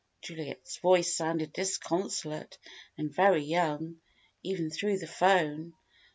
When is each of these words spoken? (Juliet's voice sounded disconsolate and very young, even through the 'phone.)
(Juliet's 0.23 0.77
voice 0.79 1.15
sounded 1.15 1.53
disconsolate 1.53 2.57
and 2.97 3.13
very 3.13 3.43
young, 3.43 4.01
even 4.41 4.71
through 4.71 4.97
the 4.97 5.05
'phone.) 5.05 5.75